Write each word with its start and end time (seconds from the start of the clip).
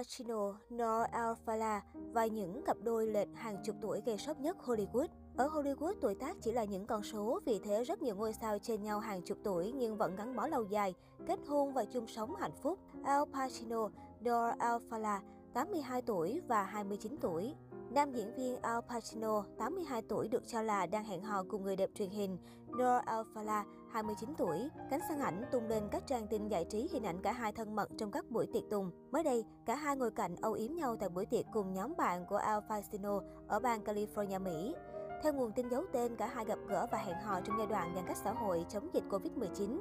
Pacino, 0.00 0.54
Noor 0.70 1.06
Al 1.12 1.32
và 2.12 2.26
những 2.26 2.62
cặp 2.64 2.76
đôi 2.82 3.06
lệch 3.06 3.28
hàng 3.34 3.56
chục 3.64 3.76
tuổi 3.82 4.00
gây 4.06 4.18
sốc 4.18 4.40
nhất 4.40 4.56
Hollywood. 4.64 5.06
Ở 5.36 5.48
Hollywood, 5.48 5.94
tuổi 6.00 6.14
tác 6.14 6.36
chỉ 6.42 6.52
là 6.52 6.64
những 6.64 6.86
con 6.86 7.02
số, 7.02 7.40
vì 7.46 7.58
thế 7.58 7.84
rất 7.84 8.02
nhiều 8.02 8.16
ngôi 8.16 8.32
sao 8.32 8.58
trên 8.58 8.82
nhau 8.82 9.00
hàng 9.00 9.22
chục 9.22 9.38
tuổi 9.44 9.72
nhưng 9.72 9.96
vẫn 9.96 10.16
gắn 10.16 10.36
bó 10.36 10.46
lâu 10.46 10.64
dài, 10.64 10.94
kết 11.26 11.38
hôn 11.48 11.72
và 11.72 11.84
chung 11.84 12.06
sống 12.06 12.34
hạnh 12.34 12.56
phúc. 12.62 12.78
Al 13.04 13.22
Pacino, 13.32 13.88
Dor 14.24 14.52
Al 14.58 14.76
82 15.54 16.02
tuổi 16.02 16.40
và 16.48 16.62
29 16.62 17.16
tuổi. 17.20 17.54
Nam 17.94 18.12
diễn 18.12 18.34
viên 18.34 18.56
Al 18.62 18.78
Pacino, 18.88 19.44
82 19.58 20.02
tuổi 20.02 20.28
được 20.28 20.42
cho 20.46 20.62
là 20.62 20.86
đang 20.86 21.04
hẹn 21.04 21.22
hò 21.22 21.44
cùng 21.48 21.62
người 21.62 21.76
đẹp 21.76 21.90
truyền 21.94 22.10
hình 22.10 22.38
Nor 22.66 23.04
Al 23.04 23.20
Fallah, 23.34 23.64
29 23.92 24.34
tuổi. 24.38 24.68
Cánh 24.90 25.00
săn 25.08 25.20
ảnh 25.20 25.44
tung 25.52 25.68
lên 25.68 25.82
các 25.90 26.06
trang 26.06 26.26
tin 26.26 26.48
giải 26.48 26.64
trí 26.64 26.88
hình 26.92 27.02
ảnh 27.02 27.22
cả 27.22 27.32
hai 27.32 27.52
thân 27.52 27.76
mật 27.76 27.88
trong 27.98 28.10
các 28.10 28.30
buổi 28.30 28.46
tiệc 28.52 28.62
tùng. 28.70 28.90
Mới 29.10 29.22
đây, 29.22 29.44
cả 29.66 29.74
hai 29.74 29.96
ngồi 29.96 30.10
cạnh 30.10 30.36
âu 30.36 30.52
yếm 30.52 30.74
nhau 30.74 30.96
tại 30.96 31.08
buổi 31.08 31.26
tiệc 31.26 31.46
cùng 31.52 31.72
nhóm 31.72 31.92
bạn 31.98 32.26
của 32.26 32.36
Al 32.36 32.58
Pacino 32.68 33.20
ở 33.48 33.58
bang 33.58 33.84
California, 33.84 34.42
Mỹ. 34.42 34.74
Theo 35.22 35.32
nguồn 35.32 35.52
tin 35.52 35.68
giấu 35.68 35.84
tên, 35.92 36.16
cả 36.16 36.26
hai 36.26 36.44
gặp 36.44 36.58
gỡ 36.68 36.86
và 36.92 36.98
hẹn 36.98 37.16
hò 37.16 37.40
trong 37.40 37.58
giai 37.58 37.66
đoạn 37.66 37.92
giãn 37.94 38.04
cách 38.06 38.18
xã 38.24 38.32
hội 38.32 38.66
chống 38.68 38.88
dịch 38.94 39.04
Covid-19. 39.10 39.80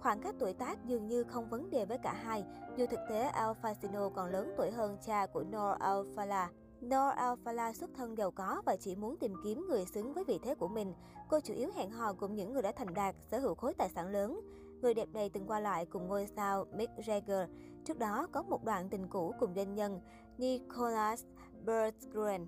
Khoảng 0.00 0.20
cách 0.20 0.34
tuổi 0.38 0.52
tác 0.52 0.84
dường 0.84 1.06
như 1.06 1.24
không 1.24 1.48
vấn 1.48 1.70
đề 1.70 1.84
với 1.84 1.98
cả 1.98 2.12
hai, 2.12 2.44
dù 2.76 2.86
thực 2.86 3.00
tế 3.08 3.22
Al 3.22 3.52
Pacino 3.62 4.08
còn 4.08 4.30
lớn 4.30 4.54
tuổi 4.56 4.70
hơn 4.70 4.98
cha 5.06 5.26
của 5.26 5.44
Nor 5.44 5.78
Al 5.78 6.00
Fala. 6.16 6.46
Nor 6.80 7.14
Alphala 7.16 7.72
xuất 7.72 7.90
thân 7.94 8.18
giàu 8.18 8.30
có 8.30 8.62
và 8.66 8.76
chỉ 8.76 8.96
muốn 8.96 9.16
tìm 9.16 9.34
kiếm 9.44 9.66
người 9.68 9.84
xứng 9.86 10.12
với 10.12 10.24
vị 10.24 10.38
thế 10.42 10.54
của 10.54 10.68
mình. 10.68 10.94
Cô 11.28 11.40
chủ 11.40 11.54
yếu 11.54 11.70
hẹn 11.74 11.90
hò 11.90 12.12
cùng 12.12 12.34
những 12.34 12.52
người 12.52 12.62
đã 12.62 12.72
thành 12.72 12.94
đạt, 12.94 13.14
sở 13.30 13.38
hữu 13.38 13.54
khối 13.54 13.74
tài 13.74 13.88
sản 13.88 14.08
lớn. 14.08 14.40
Người 14.82 14.94
đẹp 14.94 15.08
này 15.12 15.30
từng 15.30 15.46
qua 15.46 15.60
lại 15.60 15.86
cùng 15.86 16.08
ngôi 16.08 16.26
sao 16.36 16.66
Mick 16.76 16.92
Jagger. 16.96 17.46
Trước 17.84 17.98
đó 17.98 18.26
có 18.32 18.42
một 18.42 18.64
đoạn 18.64 18.88
tình 18.88 19.08
cũ 19.08 19.34
cùng 19.40 19.54
doanh 19.54 19.74
nhân 19.74 20.00
Nicholas 20.38 21.24
Berggren. 21.64 22.46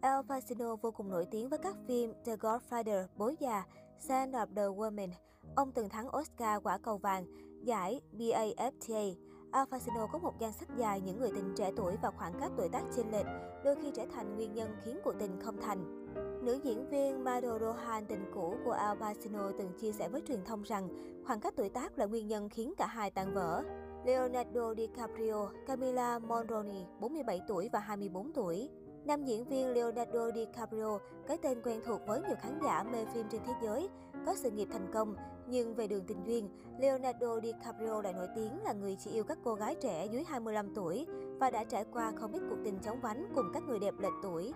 Al 0.00 0.20
Pacino 0.28 0.76
vô 0.76 0.90
cùng 0.90 1.10
nổi 1.10 1.26
tiếng 1.30 1.48
với 1.48 1.58
các 1.58 1.76
phim 1.88 2.12
The 2.24 2.36
Godfather, 2.36 3.06
Bố 3.16 3.32
già, 3.40 3.64
Son 3.98 4.30
of 4.30 4.46
the 4.56 4.62
Woman. 4.62 5.08
Ông 5.56 5.72
từng 5.72 5.88
thắng 5.88 6.16
Oscar 6.16 6.62
quả 6.62 6.78
cầu 6.78 6.98
vàng, 6.98 7.26
giải 7.64 8.00
BAFTA. 8.12 9.14
Al 9.52 9.66
Pacino 9.70 10.06
có 10.06 10.18
một 10.18 10.38
danh 10.38 10.52
sách 10.52 10.68
dài 10.76 11.00
những 11.00 11.18
người 11.18 11.30
tình 11.34 11.52
trẻ 11.56 11.70
tuổi 11.76 11.96
và 12.02 12.10
khoảng 12.10 12.32
cách 12.40 12.50
tuổi 12.56 12.68
tác 12.68 12.82
chênh 12.96 13.10
lệch, 13.12 13.26
đôi 13.64 13.76
khi 13.82 13.90
trở 13.94 14.06
thành 14.14 14.36
nguyên 14.36 14.54
nhân 14.54 14.70
khiến 14.84 14.98
cuộc 15.04 15.14
tình 15.18 15.40
không 15.40 15.56
thành. 15.60 16.06
Nữ 16.44 16.58
diễn 16.64 16.88
viên 16.88 17.24
Mado 17.24 17.58
Rohan 17.58 18.06
tình 18.06 18.30
cũ 18.34 18.54
của 18.64 18.72
Al 18.72 18.98
Pacino 18.98 19.50
từng 19.58 19.72
chia 19.80 19.92
sẻ 19.92 20.08
với 20.08 20.22
truyền 20.28 20.44
thông 20.44 20.62
rằng 20.62 20.88
khoảng 21.26 21.40
cách 21.40 21.54
tuổi 21.56 21.68
tác 21.68 21.98
là 21.98 22.06
nguyên 22.06 22.28
nhân 22.28 22.48
khiến 22.48 22.74
cả 22.76 22.86
hai 22.86 23.10
tan 23.10 23.34
vỡ. 23.34 23.62
Leonardo 24.04 24.74
DiCaprio, 24.74 25.48
Camila 25.66 26.18
Monroni, 26.18 26.84
47 27.00 27.40
tuổi 27.48 27.68
và 27.72 27.78
24 27.78 28.32
tuổi. 28.32 28.68
Nam 29.04 29.24
diễn 29.24 29.44
viên 29.44 29.72
Leonardo 29.72 30.30
DiCaprio, 30.34 30.98
cái 31.26 31.38
tên 31.38 31.62
quen 31.62 31.80
thuộc 31.84 32.00
với 32.06 32.20
nhiều 32.20 32.36
khán 32.40 32.58
giả 32.64 32.82
mê 32.82 33.04
phim 33.14 33.26
trên 33.30 33.40
thế 33.46 33.52
giới, 33.62 33.88
có 34.26 34.34
sự 34.34 34.50
nghiệp 34.50 34.68
thành 34.72 34.92
công, 34.92 35.16
nhưng 35.50 35.74
về 35.74 35.86
đường 35.86 36.04
tình 36.06 36.24
duyên, 36.26 36.48
Leonardo 36.78 37.40
DiCaprio 37.42 38.02
lại 38.02 38.12
nổi 38.12 38.28
tiếng 38.34 38.62
là 38.62 38.72
người 38.72 38.96
chỉ 39.04 39.10
yêu 39.10 39.24
các 39.24 39.38
cô 39.44 39.54
gái 39.54 39.74
trẻ 39.74 40.06
dưới 40.06 40.24
25 40.24 40.74
tuổi 40.74 41.06
và 41.38 41.50
đã 41.50 41.64
trải 41.64 41.84
qua 41.92 42.12
không 42.16 42.32
ít 42.32 42.42
cuộc 42.50 42.58
tình 42.64 42.78
chóng 42.78 43.00
vánh 43.00 43.32
cùng 43.34 43.50
các 43.54 43.62
người 43.62 43.78
đẹp 43.78 43.94
lệch 43.98 44.12
tuổi. 44.22 44.52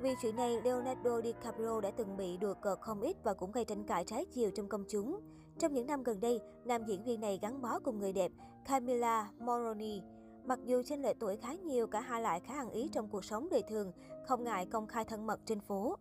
Vì 0.00 0.10
chuyện 0.22 0.36
này, 0.36 0.60
Leonardo 0.64 1.20
DiCaprio 1.20 1.80
đã 1.80 1.90
từng 1.90 2.16
bị 2.16 2.36
đùa 2.36 2.54
cợt 2.54 2.78
không 2.80 3.00
ít 3.00 3.16
và 3.24 3.34
cũng 3.34 3.52
gây 3.52 3.64
tranh 3.64 3.84
cãi 3.84 4.04
trái 4.04 4.24
chiều 4.24 4.50
trong 4.50 4.68
công 4.68 4.84
chúng. 4.88 5.20
Trong 5.58 5.72
những 5.72 5.86
năm 5.86 6.02
gần 6.02 6.20
đây, 6.20 6.40
nam 6.64 6.84
diễn 6.84 7.04
viên 7.04 7.20
này 7.20 7.38
gắn 7.42 7.62
bó 7.62 7.78
cùng 7.78 7.98
người 7.98 8.12
đẹp 8.12 8.32
Camila 8.64 9.30
Moroni. 9.38 10.02
Mặc 10.44 10.58
dù 10.64 10.82
trên 10.82 11.02
lệch 11.02 11.20
tuổi 11.20 11.36
khá 11.36 11.54
nhiều, 11.54 11.86
cả 11.86 12.00
hai 12.00 12.22
lại 12.22 12.40
khá 12.40 12.54
ăn 12.54 12.70
ý 12.70 12.88
trong 12.92 13.08
cuộc 13.08 13.24
sống 13.24 13.48
đời 13.50 13.62
thường, 13.68 13.92
không 14.26 14.44
ngại 14.44 14.66
công 14.66 14.86
khai 14.86 15.04
thân 15.04 15.26
mật 15.26 15.40
trên 15.46 15.60
phố. 15.60 15.96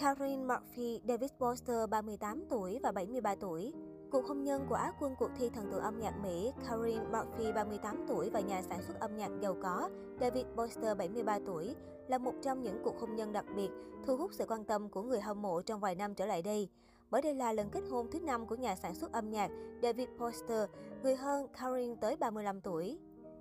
Karin 0.00 0.46
Murphy, 0.46 1.00
David 1.08 1.30
Foster, 1.38 1.86
38 1.86 2.44
tuổi 2.50 2.78
và 2.82 2.92
73 2.92 3.34
tuổi. 3.34 3.72
Cuộc 4.14 4.26
hôn 4.26 4.44
nhân 4.44 4.66
của 4.68 4.74
Á 4.74 4.92
quân 5.00 5.14
cuộc 5.18 5.30
thi 5.38 5.50
thần 5.50 5.70
tượng 5.70 5.82
âm 5.82 6.00
nhạc 6.00 6.14
Mỹ 6.22 6.52
Karin 6.68 7.00
Murphy 7.12 7.52
38 7.52 8.04
tuổi 8.08 8.30
và 8.30 8.40
nhà 8.40 8.62
sản 8.62 8.82
xuất 8.82 9.00
âm 9.00 9.16
nhạc 9.16 9.30
giàu 9.40 9.56
có 9.62 9.90
David 10.20 10.44
Foster 10.56 10.96
73 10.96 11.38
tuổi 11.46 11.74
là 12.08 12.18
một 12.18 12.34
trong 12.42 12.62
những 12.62 12.80
cuộc 12.84 13.00
hôn 13.00 13.16
nhân 13.16 13.32
đặc 13.32 13.44
biệt 13.56 13.68
thu 14.06 14.16
hút 14.16 14.30
sự 14.32 14.44
quan 14.48 14.64
tâm 14.64 14.88
của 14.88 15.02
người 15.02 15.20
hâm 15.20 15.42
mộ 15.42 15.62
trong 15.62 15.80
vài 15.80 15.94
năm 15.94 16.14
trở 16.14 16.26
lại 16.26 16.42
đây. 16.42 16.68
Bởi 17.10 17.22
đây 17.22 17.34
là 17.34 17.52
lần 17.52 17.70
kết 17.70 17.82
hôn 17.90 18.10
thứ 18.10 18.20
năm 18.20 18.46
của 18.46 18.54
nhà 18.54 18.76
sản 18.76 18.94
xuất 18.94 19.12
âm 19.12 19.30
nhạc 19.30 19.50
David 19.82 20.08
Foster, 20.18 20.66
người 21.02 21.16
hơn 21.16 21.46
Karin 21.60 21.96
tới 21.96 22.16
35 22.16 22.60
tuổi. 22.60 22.98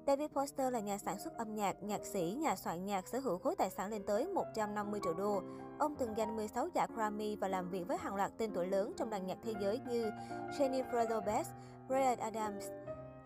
David 0.07 0.31
Foster 0.33 0.69
là 0.69 0.79
nhà 0.79 0.97
sản 0.97 1.19
xuất 1.19 1.37
âm 1.37 1.55
nhạc, 1.55 1.83
nhạc 1.83 2.05
sĩ, 2.05 2.37
nhà 2.39 2.55
soạn 2.55 2.85
nhạc 2.85 3.07
sở 3.07 3.19
hữu 3.19 3.37
khối 3.37 3.55
tài 3.55 3.69
sản 3.69 3.89
lên 3.89 4.03
tới 4.03 4.27
150 4.27 4.99
triệu 5.03 5.13
đô. 5.13 5.41
Ông 5.79 5.95
từng 5.95 6.13
giành 6.17 6.35
16 6.35 6.67
giải 6.73 6.87
Grammy 6.95 7.35
và 7.35 7.47
làm 7.47 7.69
việc 7.69 7.87
với 7.87 7.97
hàng 7.97 8.15
loạt 8.15 8.31
tên 8.37 8.51
tuổi 8.53 8.67
lớn 8.67 8.93
trong 8.97 9.09
đàn 9.09 9.25
nhạc 9.25 9.37
thế 9.43 9.53
giới 9.61 9.79
như 9.89 10.11
Jennifer 10.59 11.07
Lopez, 11.07 11.43
Brian 11.87 12.19
Adams, 12.19 12.65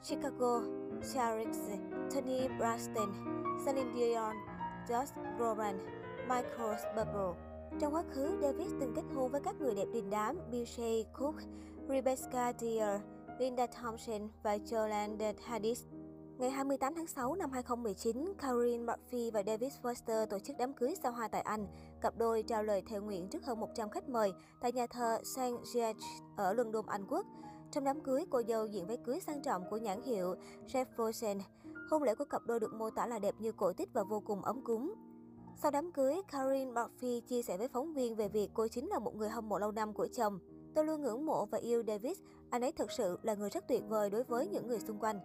Chicago, 0.09 0.61
Charix, 1.13 1.57
Tony 2.15 2.47
Braxton, 2.57 3.09
Celine 3.65 3.91
Dion, 3.95 4.35
Josh 4.87 5.37
Groban, 5.37 5.77
Michael 6.29 6.75
Bublé. 6.95 7.41
Trong 7.79 7.93
quá 7.93 8.03
khứ, 8.11 8.37
David 8.41 8.71
từng 8.79 8.93
kết 8.95 9.03
hôn 9.15 9.31
với 9.31 9.41
các 9.41 9.55
người 9.61 9.75
đẹp 9.75 9.87
đình 9.93 10.09
đám 10.09 10.39
Beyoncé, 10.51 11.03
Cook, 11.13 11.35
Rebecca 11.89 12.53
Dier, 12.59 13.01
Linda 13.39 13.67
Thompson 13.67 14.27
và 14.43 14.57
Yolanda 14.71 15.31
Hadid. 15.45 15.83
Ngày 16.39 16.49
28 16.49 16.95
tháng 16.95 17.07
6 17.07 17.35
năm 17.35 17.51
2019, 17.51 18.33
Karin 18.37 18.85
Murphy 18.85 19.31
và 19.31 19.43
David 19.47 19.73
Foster 19.83 20.25
tổ 20.25 20.39
chức 20.39 20.55
đám 20.59 20.73
cưới 20.73 20.95
xa 21.03 21.09
hoa 21.09 21.27
tại 21.27 21.41
Anh. 21.41 21.67
Cặp 22.01 22.17
đôi 22.17 22.43
trao 22.43 22.63
lời 22.63 22.83
thề 22.87 22.99
nguyện 22.99 23.27
trước 23.27 23.45
hơn 23.45 23.59
100 23.59 23.89
khách 23.89 24.09
mời 24.09 24.33
tại 24.61 24.71
nhà 24.71 24.87
thờ 24.87 25.17
St. 25.23 25.39
George 25.75 25.99
ở 26.35 26.53
London, 26.53 26.85
Anh 26.87 27.05
Quốc. 27.09 27.25
Trong 27.71 27.83
đám 27.83 28.01
cưới, 28.01 28.25
cô 28.29 28.41
dâu 28.47 28.65
diện 28.65 28.87
váy 28.87 28.97
cưới 28.97 29.19
sang 29.19 29.41
trọng 29.41 29.63
của 29.69 29.77
nhãn 29.77 30.01
hiệu 30.01 30.35
Jeff 30.67 30.85
Rosen. 30.97 31.39
Hôn 31.91 32.03
lễ 32.03 32.15
của 32.15 32.25
cặp 32.25 32.41
đôi 32.45 32.59
được 32.59 32.73
mô 32.73 32.89
tả 32.89 33.07
là 33.07 33.19
đẹp 33.19 33.35
như 33.39 33.51
cổ 33.51 33.73
tích 33.73 33.89
và 33.93 34.03
vô 34.03 34.19
cùng 34.25 34.41
ấm 34.41 34.61
cúng. 34.63 34.93
Sau 35.55 35.71
đám 35.71 35.91
cưới, 35.91 36.15
Karin 36.31 36.73
Murphy 36.73 37.21
chia 37.21 37.43
sẻ 37.43 37.57
với 37.57 37.67
phóng 37.67 37.93
viên 37.93 38.15
về 38.15 38.27
việc 38.27 38.49
cô 38.53 38.67
chính 38.67 38.87
là 38.87 38.99
một 38.99 39.15
người 39.15 39.29
hâm 39.29 39.49
mộ 39.49 39.59
lâu 39.59 39.71
năm 39.71 39.93
của 39.93 40.07
chồng. 40.07 40.39
Tôi 40.75 40.85
luôn 40.85 41.01
ngưỡng 41.01 41.25
mộ 41.25 41.45
và 41.45 41.57
yêu 41.57 41.83
David, 41.87 42.17
anh 42.49 42.61
ấy 42.61 42.71
thực 42.71 42.91
sự 42.91 43.19
là 43.23 43.33
người 43.33 43.49
rất 43.49 43.67
tuyệt 43.67 43.83
vời 43.87 44.09
đối 44.09 44.23
với 44.23 44.47
những 44.47 44.67
người 44.67 44.79
xung 44.79 44.99
quanh. 44.99 45.19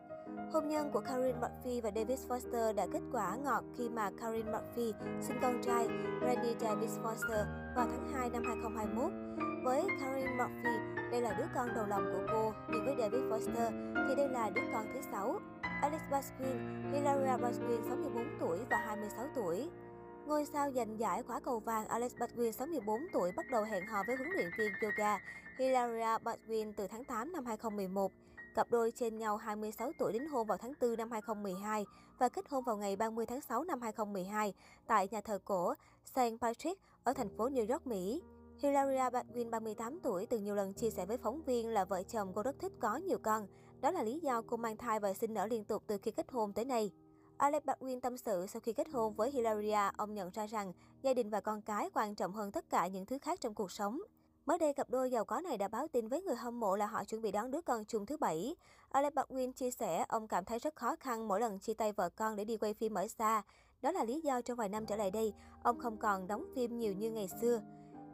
Hôn 0.53 0.69
nhân 0.69 0.91
của 0.93 1.01
Karen 1.01 1.41
Murphy 1.41 1.81
và 1.81 1.91
David 1.95 2.27
Foster 2.29 2.75
đã 2.75 2.87
kết 2.93 3.01
quả 3.13 3.37
ngọt 3.37 3.65
khi 3.79 3.89
mà 3.89 4.11
Karen 4.21 4.53
Murphy 4.53 4.93
sinh 5.21 5.37
con 5.43 5.63
trai 5.63 5.89
Randy 6.23 6.55
Davis 6.61 6.99
Foster 6.99 7.45
vào 7.77 7.87
tháng 7.91 8.13
2 8.13 8.31
năm 8.31 8.43
2021. 8.47 9.13
Với 9.65 9.83
Karen 10.01 10.37
Murphy, 10.37 11.01
đây 11.11 11.21
là 11.21 11.35
đứa 11.39 11.47
con 11.55 11.75
đầu 11.75 11.87
lòng 11.87 12.05
của 12.13 12.27
cô, 12.33 12.53
nhưng 12.71 12.85
với 12.85 12.95
David 12.99 13.21
Foster 13.21 13.95
thì 14.09 14.15
đây 14.15 14.29
là 14.29 14.51
đứa 14.51 14.63
con 14.73 14.87
thứ 14.95 15.01
sáu. 15.13 15.41
Alex 15.83 16.01
Baskin, 16.11 16.83
Hilaria 16.93 17.43
Baskin 17.43 17.85
64 17.89 18.25
tuổi 18.41 18.59
và 18.71 18.77
26 18.77 19.27
tuổi. 19.35 19.71
Ngôi 20.27 20.45
sao 20.45 20.71
giành 20.71 21.01
giải 21.01 21.23
quả 21.29 21.41
cầu 21.41 21.61
vàng 21.61 21.89
Alex 21.89 22.15
Baldwin 22.15 22.51
64 22.51 23.01
tuổi 23.13 23.33
bắt 23.37 23.47
đầu 23.51 23.63
hẹn 23.63 23.87
hò 23.87 24.03
với 24.07 24.17
huấn 24.17 24.29
luyện 24.31 24.51
viên 24.59 24.73
yoga 24.83 25.19
Hilaria 25.59 26.19
Baldwin 26.25 26.73
từ 26.77 26.87
tháng 26.87 27.05
8 27.05 27.33
năm 27.33 27.45
2011. 27.47 28.13
Cặp 28.55 28.71
đôi 28.71 28.91
trên 28.91 29.19
nhau 29.19 29.37
26 29.37 29.93
tuổi 29.99 30.13
đính 30.13 30.29
hôn 30.29 30.47
vào 30.47 30.59
tháng 30.59 30.73
4 30.81 30.97
năm 30.97 31.11
2012 31.11 31.87
và 32.19 32.29
kết 32.29 32.49
hôn 32.49 32.65
vào 32.65 32.77
ngày 32.77 32.97
30 32.97 33.27
tháng 33.27 33.41
6 33.41 33.65
năm 33.65 33.81
2012 33.81 34.55
tại 34.87 35.09
nhà 35.11 35.21
thờ 35.21 35.39
cổ 35.45 35.75
St. 36.05 36.41
Patrick 36.41 36.83
ở 37.05 37.13
thành 37.13 37.37
phố 37.37 37.49
New 37.49 37.73
York, 37.73 37.87
Mỹ. 37.87 38.23
Hilaria 38.59 39.11
Baldwin, 39.11 39.51
38 39.51 40.01
tuổi, 40.03 40.27
từng 40.27 40.45
nhiều 40.45 40.55
lần 40.55 40.73
chia 40.73 40.91
sẻ 40.91 41.07
với 41.07 41.19
phóng 41.19 41.43
viên 41.43 41.69
là 41.69 41.85
vợ 41.85 42.03
chồng 42.03 42.33
cô 42.35 42.43
rất 42.43 42.59
thích 42.59 42.73
có 42.81 42.97
nhiều 42.97 43.19
con. 43.23 43.47
Đó 43.81 43.91
là 43.91 44.03
lý 44.03 44.21
do 44.21 44.43
cô 44.43 44.57
mang 44.57 44.77
thai 44.77 45.01
và 45.01 45.15
sinh 45.15 45.35
nở 45.35 45.47
liên 45.47 45.65
tục 45.65 45.83
từ 45.87 45.99
khi 45.99 46.11
kết 46.11 46.31
hôn 46.31 46.53
tới 46.53 46.65
nay. 46.65 46.91
Alec 47.37 47.65
Baldwin 47.65 48.01
tâm 48.01 48.17
sự 48.17 48.47
sau 48.47 48.61
khi 48.61 48.73
kết 48.73 48.89
hôn 48.93 49.15
với 49.15 49.31
Hilaria, 49.31 49.91
ông 49.97 50.15
nhận 50.15 50.31
ra 50.31 50.47
rằng 50.47 50.73
gia 51.03 51.15
đình 51.15 51.31
và 51.31 51.41
con 51.41 51.63
cái 51.63 51.91
quan 51.95 52.15
trọng 52.15 52.33
hơn 52.33 52.53
tất 52.53 52.71
cả 52.71 52.87
những 52.87 53.07
thứ 53.07 53.19
khác 53.19 53.41
trong 53.41 53.55
cuộc 53.55 53.73
sống. 53.73 54.01
Mới 54.47 54.59
đây, 54.59 54.73
cặp 54.73 54.91
đôi 54.91 55.11
giàu 55.11 55.25
có 55.25 55.41
này 55.41 55.59
đã 55.59 55.69
báo 55.69 55.89
tin 55.89 56.09
với 56.09 56.23
người 56.23 56.37
hâm 56.37 56.61
mộ 56.61 56.77
là 56.77 56.87
họ 56.87 57.05
chuẩn 57.05 57.23
bị 57.23 57.33
đón 57.33 57.51
đứa 57.51 57.61
con 57.61 57.85
chung 57.85 58.07
thứ 58.07 58.17
bảy. 58.17 58.57
Alec 58.89 59.15
Baldwin 59.15 59.53
chia 59.53 59.71
sẻ 59.71 60.05
ông 60.09 60.29
cảm 60.29 60.45
thấy 60.45 60.59
rất 60.59 60.77
khó 60.77 60.97
khăn 61.01 61.29
mỗi 61.29 61.41
lần 61.41 61.59
chia 61.59 61.75
tay 61.75 61.93
vợ 61.93 62.09
con 62.09 62.37
để 62.37 62.45
đi 62.45 62.57
quay 62.57 62.75
phim 62.75 62.95
ở 62.95 63.09
xa. 63.09 63.43
Đó 63.83 63.93
là 63.93 64.05
lý 64.05 64.21
do 64.21 64.41
trong 64.41 64.59
vài 64.59 64.69
năm 64.69 64.87
trở 64.87 64.97
lại 64.97 65.11
đây, 65.11 65.33
ông 65.63 65.79
không 65.79 65.97
còn 65.97 66.27
đóng 66.27 66.45
phim 66.55 66.79
nhiều 66.79 66.93
như 66.93 67.11
ngày 67.11 67.29
xưa. 67.41 67.61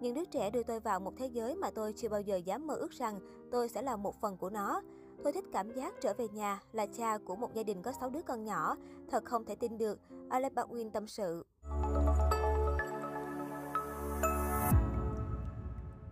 Những 0.00 0.14
đứa 0.14 0.24
trẻ 0.24 0.50
đưa 0.50 0.62
tôi 0.62 0.80
vào 0.80 1.00
một 1.00 1.12
thế 1.16 1.26
giới 1.26 1.56
mà 1.56 1.70
tôi 1.70 1.92
chưa 1.92 2.08
bao 2.08 2.20
giờ 2.20 2.36
dám 2.36 2.66
mơ 2.66 2.74
ước 2.74 2.90
rằng 2.90 3.20
tôi 3.50 3.68
sẽ 3.68 3.82
là 3.82 3.96
một 3.96 4.20
phần 4.20 4.36
của 4.36 4.50
nó. 4.50 4.82
Tôi 5.24 5.32
thích 5.32 5.44
cảm 5.52 5.72
giác 5.72 5.94
trở 6.00 6.14
về 6.14 6.28
nhà, 6.28 6.60
là 6.72 6.86
cha 6.86 7.18
của 7.18 7.36
một 7.36 7.54
gia 7.54 7.62
đình 7.62 7.82
có 7.82 7.92
6 7.92 8.10
đứa 8.10 8.22
con 8.22 8.44
nhỏ. 8.44 8.76
Thật 9.10 9.24
không 9.24 9.44
thể 9.44 9.54
tin 9.54 9.78
được, 9.78 10.00
Alec 10.28 10.54
Baldwin 10.54 10.90
tâm 10.90 11.06
sự. 11.06 11.44